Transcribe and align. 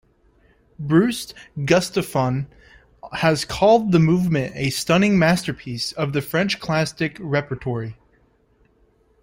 Bruce 0.79 1.31
Gustafson 1.63 2.47
has 3.13 3.45
called 3.45 3.91
the 3.91 3.99
movement 3.99 4.51
a 4.55 4.71
stunning 4.71 5.19
masterpiece 5.19 5.91
of 5.91 6.11
the 6.11 6.23
French 6.23 6.59
classic 6.59 7.17
repertory. 7.19 7.95